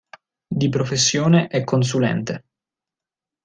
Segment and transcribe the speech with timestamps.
[0.47, 2.45] Di professione è consulente.